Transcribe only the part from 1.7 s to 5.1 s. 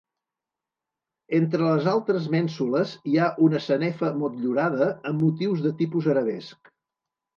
altres mènsules hi ha una sanefa motllurada